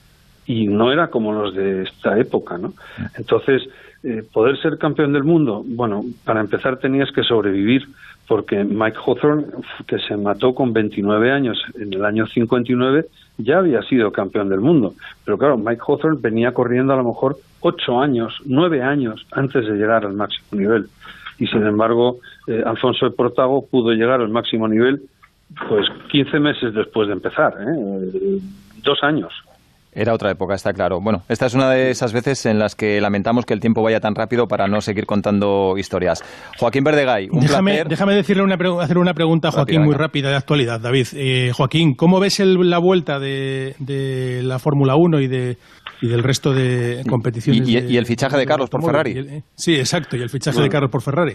y 0.46 0.68
no 0.68 0.92
era 0.92 1.08
como 1.08 1.34
los 1.34 1.56
de 1.56 1.84
esta 1.84 2.18
época, 2.20 2.58
¿no? 2.58 2.74
Entonces, 3.18 3.64
eh, 4.04 4.24
poder 4.34 4.60
ser 4.62 4.78
campeón 4.78 5.14
del 5.14 5.24
mundo, 5.24 5.64
bueno, 5.66 6.04
para 6.26 6.42
empezar 6.42 6.78
tenías 6.78 7.12
que 7.12 7.24
sobrevivir, 7.24 7.88
porque 8.28 8.64
Mike 8.64 8.98
Hawthorne, 9.06 9.46
que 9.88 10.00
se 10.00 10.18
mató 10.18 10.54
con 10.54 10.74
29 10.74 11.32
años 11.32 11.62
en 11.80 11.94
el 11.94 12.04
año 12.04 12.28
59, 12.28 13.06
ya 13.38 13.60
había 13.60 13.82
sido 13.84 14.12
campeón 14.12 14.50
del 14.50 14.62
mundo. 14.62 14.94
Pero 15.26 15.38
claro, 15.38 15.58
Mike 15.58 15.82
Hawthorne 15.88 16.20
venía 16.22 16.54
corriendo 16.54 16.94
a 16.94 16.98
lo 16.98 17.04
mejor 17.04 17.38
8 17.62 18.02
años, 18.02 18.34
9 18.46 18.82
años 18.82 19.26
antes 19.32 19.66
de 19.66 19.74
llegar 19.76 20.06
al 20.06 20.14
máximo 20.14 20.60
nivel. 20.60 20.88
Y 21.40 21.48
sin 21.48 21.66
embargo, 21.66 22.20
eh, 22.48 22.62
Alfonso 22.66 23.06
de 23.06 23.16
Portago 23.16 23.66
pudo 23.66 23.92
llegar 23.92 24.22
al 24.22 24.30
máximo 24.30 24.68
nivel 24.68 25.02
pues 25.70 25.88
15 26.12 26.40
meses 26.40 26.74
después 26.74 27.08
de 27.08 27.14
empezar, 27.14 27.54
¿eh? 27.60 28.40
dos 28.84 29.04
años. 29.04 29.32
Era 29.96 30.14
otra 30.14 30.32
época, 30.32 30.56
está 30.56 30.74
claro. 30.74 31.00
Bueno, 31.02 31.24
esta 31.30 31.46
es 31.46 31.54
una 31.54 31.70
de 31.70 31.92
esas 31.92 32.14
veces 32.14 32.46
en 32.46 32.60
las 32.60 32.76
que 32.76 33.00
lamentamos 33.00 33.46
que 33.46 33.54
el 33.54 33.60
tiempo 33.60 33.84
vaya 33.84 34.00
tan 34.00 34.16
rápido 34.16 34.48
para 34.48 34.68
no 34.68 34.82
seguir 34.82 35.06
contando 35.06 35.76
historias. 35.78 36.24
Joaquín 36.58 36.84
Verdegay, 36.84 37.30
un 37.32 37.42
déjame, 37.42 37.72
placer. 37.72 37.88
Déjame 37.90 38.16
decirle 38.16 38.44
una, 38.44 38.58
hacer 38.82 38.98
una 38.98 39.14
pregunta 39.14 39.50
a 39.50 39.52
Joaquín 39.52 39.84
muy 39.84 39.96
rápida 39.96 40.30
de 40.30 40.36
actualidad, 40.36 40.80
David. 40.80 41.08
Eh, 41.16 41.52
Joaquín, 41.54 41.96
¿cómo 41.96 42.20
ves 42.20 42.40
la 42.40 42.80
vuelta 42.80 43.20
de, 43.20 44.42
la 44.44 44.60
Fórmula 44.60 44.96
1 44.96 45.20
y, 45.20 45.28
de, 45.28 45.58
y 46.02 46.08
del 46.08 46.24
resto 46.24 46.54
de 46.54 47.04
competiciones? 47.08 47.68
Y, 47.68 47.78
y 47.78 47.98
el 47.98 48.06
fichaje 48.06 48.38
de 48.38 48.46
Carlos 48.46 48.70
por 48.70 48.84
Ferrari. 48.84 49.12
Eh, 49.12 49.44
sí, 49.56 49.76
exacto, 49.76 50.18
y 50.18 50.22
el 50.22 50.30
fichaje 50.30 50.62
de 50.62 50.70
Carlos 50.70 50.90
por 50.90 51.02
Ferrari. 51.02 51.34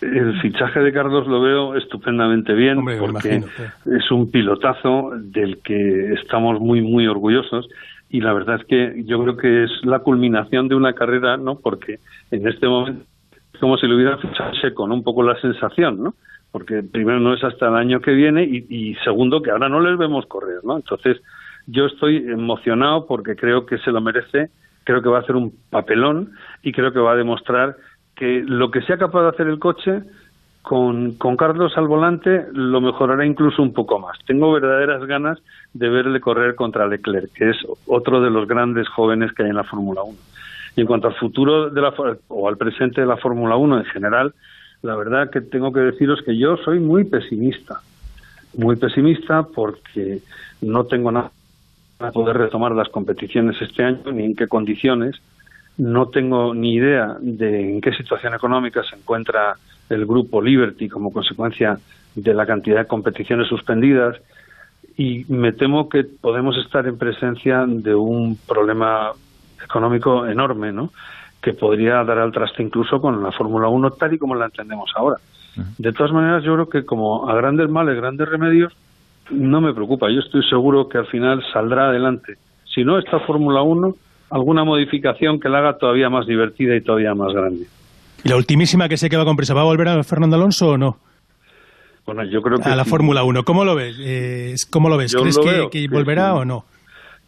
El 0.00 0.40
fichaje 0.40 0.78
de 0.78 0.92
Carlos 0.92 1.26
lo 1.26 1.40
veo 1.40 1.74
estupendamente 1.74 2.54
bien 2.54 2.84
porque 3.00 3.42
es 3.86 4.10
un 4.12 4.30
pilotazo 4.30 5.10
del 5.16 5.58
que 5.62 6.12
estamos 6.12 6.60
muy 6.60 6.80
muy 6.80 7.08
orgullosos 7.08 7.68
y 8.10 8.20
la 8.20 8.32
verdad 8.32 8.56
es 8.60 8.66
que 8.66 9.02
yo 9.04 9.22
creo 9.22 9.36
que 9.36 9.64
es 9.64 9.70
la 9.84 9.98
culminación 10.00 10.68
de 10.68 10.74
una 10.74 10.94
carrera, 10.94 11.36
¿no? 11.36 11.58
Porque 11.58 11.98
en 12.30 12.48
este 12.48 12.66
momento 12.66 13.04
es 13.52 13.60
como 13.60 13.76
si 13.76 13.86
le 13.86 13.96
hubiera 13.96 14.16
fichado 14.16 14.54
seco, 14.54 14.86
¿no? 14.86 14.94
Un 14.94 15.02
poco 15.02 15.22
la 15.22 15.38
sensación, 15.40 16.02
¿no? 16.02 16.14
Porque 16.50 16.82
primero 16.82 17.20
no 17.20 17.34
es 17.34 17.44
hasta 17.44 17.68
el 17.68 17.74
año 17.74 18.00
que 18.00 18.12
viene 18.12 18.44
y, 18.44 18.94
segundo 19.04 19.42
que 19.42 19.50
ahora 19.50 19.68
no 19.68 19.80
les 19.80 19.98
vemos 19.98 20.26
correr, 20.26 20.64
¿no? 20.64 20.76
Entonces 20.76 21.20
yo 21.66 21.86
estoy 21.86 22.16
emocionado 22.16 23.06
porque 23.06 23.36
creo 23.36 23.66
que 23.66 23.76
se 23.78 23.90
lo 23.90 24.00
merece, 24.00 24.48
creo 24.84 25.02
que 25.02 25.10
va 25.10 25.18
a 25.18 25.20
hacer 25.20 25.36
un 25.36 25.52
papelón 25.68 26.32
y 26.62 26.72
creo 26.72 26.92
que 26.92 27.00
va 27.00 27.12
a 27.12 27.16
demostrar 27.16 27.76
que 28.16 28.42
lo 28.46 28.70
que 28.70 28.80
sea 28.82 28.96
capaz 28.96 29.22
de 29.22 29.28
hacer 29.28 29.46
el 29.48 29.58
coche 29.58 30.02
con, 30.68 31.12
con 31.12 31.34
Carlos 31.38 31.72
al 31.76 31.88
volante 31.88 32.44
lo 32.52 32.82
mejorará 32.82 33.24
incluso 33.24 33.62
un 33.62 33.72
poco 33.72 33.98
más. 33.98 34.18
Tengo 34.26 34.52
verdaderas 34.52 35.02
ganas 35.06 35.38
de 35.72 35.88
verle 35.88 36.20
correr 36.20 36.54
contra 36.56 36.86
Leclerc, 36.86 37.32
que 37.32 37.48
es 37.48 37.56
otro 37.86 38.20
de 38.20 38.28
los 38.28 38.46
grandes 38.46 38.86
jóvenes 38.86 39.32
que 39.32 39.44
hay 39.44 39.48
en 39.48 39.56
la 39.56 39.64
Fórmula 39.64 40.02
1. 40.02 40.18
Y 40.76 40.82
en 40.82 40.86
cuanto 40.86 41.08
al 41.08 41.14
futuro 41.14 41.70
de 41.70 41.80
la, 41.80 41.94
o 42.28 42.48
al 42.48 42.58
presente 42.58 43.00
de 43.00 43.06
la 43.06 43.16
Fórmula 43.16 43.56
1 43.56 43.78
en 43.78 43.84
general, 43.86 44.34
la 44.82 44.94
verdad 44.94 45.30
que 45.30 45.40
tengo 45.40 45.72
que 45.72 45.80
deciros 45.80 46.20
que 46.20 46.36
yo 46.36 46.58
soy 46.58 46.80
muy 46.80 47.04
pesimista, 47.04 47.80
muy 48.54 48.76
pesimista 48.76 49.44
porque 49.44 50.18
no 50.60 50.84
tengo 50.84 51.10
nada 51.10 51.30
para 51.96 52.12
poder 52.12 52.36
retomar 52.36 52.72
las 52.72 52.90
competiciones 52.90 53.56
este 53.62 53.84
año 53.84 54.12
ni 54.12 54.26
en 54.26 54.36
qué 54.36 54.46
condiciones. 54.48 55.16
No 55.78 56.08
tengo 56.08 56.52
ni 56.52 56.74
idea 56.74 57.16
de 57.20 57.70
en 57.70 57.80
qué 57.80 57.92
situación 57.92 58.34
económica 58.34 58.82
se 58.82 58.96
encuentra 58.96 59.56
el 59.90 60.06
grupo 60.06 60.42
Liberty 60.42 60.88
como 60.88 61.12
consecuencia 61.12 61.78
de 62.14 62.34
la 62.34 62.46
cantidad 62.46 62.78
de 62.78 62.86
competiciones 62.86 63.48
suspendidas 63.48 64.16
y 64.96 65.24
me 65.28 65.52
temo 65.52 65.88
que 65.88 66.04
podemos 66.04 66.56
estar 66.56 66.86
en 66.86 66.98
presencia 66.98 67.64
de 67.66 67.94
un 67.94 68.36
problema 68.48 69.12
económico 69.62 70.26
enorme, 70.26 70.72
¿no? 70.72 70.90
que 71.42 71.52
podría 71.52 72.02
dar 72.04 72.18
al 72.18 72.32
traste 72.32 72.62
incluso 72.62 73.00
con 73.00 73.22
la 73.22 73.30
Fórmula 73.32 73.68
1 73.68 73.90
tal 73.92 74.14
y 74.14 74.18
como 74.18 74.34
la 74.34 74.46
entendemos 74.46 74.90
ahora. 74.96 75.16
De 75.78 75.92
todas 75.92 76.12
maneras, 76.12 76.44
yo 76.44 76.54
creo 76.54 76.68
que 76.68 76.84
como 76.84 77.28
a 77.28 77.34
grandes 77.34 77.68
males, 77.68 77.96
grandes 77.96 78.28
remedios, 78.28 78.72
no 79.30 79.60
me 79.60 79.74
preocupa. 79.74 80.10
Yo 80.10 80.20
estoy 80.20 80.42
seguro 80.48 80.88
que 80.88 80.98
al 80.98 81.06
final 81.06 81.44
saldrá 81.52 81.88
adelante. 81.88 82.36
Si 82.64 82.84
no 82.84 82.98
esta 82.98 83.20
Fórmula 83.20 83.62
1, 83.62 83.94
alguna 84.30 84.64
modificación 84.64 85.40
que 85.40 85.48
la 85.48 85.58
haga 85.58 85.78
todavía 85.78 86.10
más 86.10 86.26
divertida 86.26 86.76
y 86.76 86.80
todavía 86.80 87.14
más 87.14 87.32
grande. 87.32 87.66
¿Y 88.24 88.28
la 88.28 88.36
ultimísima 88.36 88.88
que 88.88 88.96
se 88.96 89.08
queda 89.08 89.24
con 89.24 89.36
prisa, 89.36 89.54
va 89.54 89.62
a 89.62 89.64
volver 89.64 89.88
a 89.88 90.02
Fernando 90.02 90.36
Alonso 90.36 90.70
o 90.70 90.78
no? 90.78 90.98
Bueno, 92.04 92.24
yo 92.24 92.40
creo 92.40 92.58
que 92.58 92.68
a 92.68 92.74
la 92.74 92.86
Fórmula 92.86 93.22
1. 93.22 93.44
¿Cómo 93.44 93.64
lo 93.64 93.74
ves? 93.74 93.96
Eh, 94.00 94.54
¿Cómo 94.70 94.88
lo 94.88 94.96
ves? 94.96 95.14
¿Crees 95.14 95.38
que, 95.70 95.88
volverá 95.88 96.34
o 96.34 96.44
no? 96.44 96.64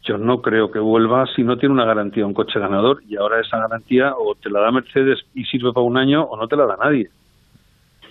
Yo 0.02 0.16
no 0.16 0.40
creo 0.40 0.70
que 0.70 0.78
vuelva 0.78 1.26
si 1.36 1.42
no 1.42 1.58
tiene 1.58 1.74
una 1.74 1.84
garantía 1.84 2.24
un 2.24 2.32
coche 2.32 2.58
ganador 2.58 3.02
y 3.06 3.16
ahora 3.16 3.40
esa 3.40 3.58
garantía 3.58 4.14
o 4.16 4.34
te 4.34 4.48
la 4.48 4.60
da 4.60 4.70
Mercedes 4.70 5.18
y 5.34 5.44
sirve 5.44 5.74
para 5.74 5.84
un 5.84 5.98
año 5.98 6.22
o 6.22 6.34
no 6.36 6.48
te 6.48 6.56
la 6.56 6.64
da 6.64 6.78
nadie. 6.82 7.10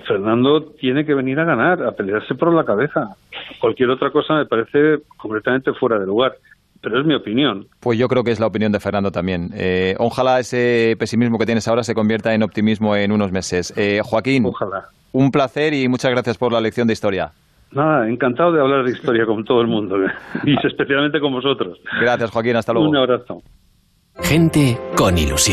Fernando 0.08 0.62
tiene 0.80 1.06
que 1.06 1.16
venir 1.16 1.40
a 1.40 1.46
ganar, 1.46 1.82
a 1.82 1.92
pelearse 1.94 2.36
por 2.36 2.54
la 2.54 2.64
cabeza. 2.64 3.16
Cualquier 3.60 3.90
otra 3.90 4.12
cosa 4.12 4.36
me 4.36 4.46
parece 4.46 5.00
completamente 5.18 5.74
fuera 5.74 5.98
de 5.98 6.06
lugar. 6.06 6.36
Pero 6.82 7.00
es 7.00 7.06
mi 7.06 7.14
opinión. 7.14 7.68
Pues 7.80 8.00
yo 8.00 8.08
creo 8.08 8.24
que 8.24 8.32
es 8.32 8.40
la 8.40 8.48
opinión 8.48 8.72
de 8.72 8.80
Fernando 8.80 9.12
también. 9.12 9.50
Eh, 9.54 9.96
ojalá 10.00 10.40
ese 10.40 10.96
pesimismo 10.98 11.38
que 11.38 11.46
tienes 11.46 11.68
ahora 11.68 11.84
se 11.84 11.94
convierta 11.94 12.34
en 12.34 12.44
optimismo 12.44 12.96
en 12.96 13.12
unos 13.12 13.32
meses. 13.32 13.74
Eh, 13.76 14.02
Joaquín, 14.04 14.46
ojalá. 14.46 14.86
un 15.12 15.32
placer 15.32 15.74
y 15.74 15.88
muchas 15.88 16.12
gracias 16.12 16.38
por 16.38 16.54
la 16.54 16.62
lección 16.62 16.88
de 16.88 16.94
historia. 16.94 17.32
Nada, 17.72 18.08
encantado 18.10 18.52
de 18.52 18.62
hablar 18.62 18.84
de 18.86 18.92
historia 18.92 19.26
con 19.26 19.44
todo 19.44 19.62
el 19.62 19.68
mundo 19.68 19.98
y 20.46 20.56
especialmente 20.66 21.20
con 21.20 21.34
vosotros. 21.34 21.80
Gracias, 22.02 22.32
Joaquín. 22.32 22.56
Hasta 22.56 22.74
luego. 22.74 22.90
Un 22.90 22.98
abrazo. 22.98 23.42
Gente 24.22 24.78
con 24.96 25.18
ilusión. 25.18 25.48